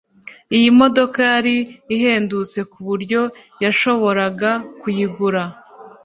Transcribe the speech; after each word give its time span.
Iyi 0.57 0.69
modoka 0.79 1.19
yari 1.31 1.55
ihendutse 1.95 2.59
kuburyo 2.71 3.21
yashoboraga 3.63 4.51
kuyigura 4.79 5.41